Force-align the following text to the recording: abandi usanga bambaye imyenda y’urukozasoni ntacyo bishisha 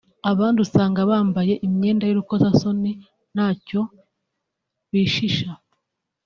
abandi 0.31 0.57
usanga 0.65 0.99
bambaye 1.09 1.53
imyenda 1.67 2.03
y’urukozasoni 2.05 2.91
ntacyo 3.33 3.81
bishisha 4.91 5.49